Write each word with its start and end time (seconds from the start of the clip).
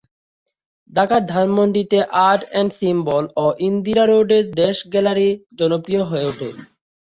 ঢাকার 0.89 1.21
ধানমন্ডিতে 1.27 1.99
‘art 2.27 2.41
and 2.47 2.71
symbol’ 2.79 3.23
ও 3.37 3.45
ইন্দিরা 3.67 4.03
রোডে 4.05 4.39
‘দেশ’ 4.59 4.77
গ্যালারি 4.91 5.29
জনপ্রিয় 5.59 6.03
হয়ে 6.03 6.27
উঠে। 6.31 6.49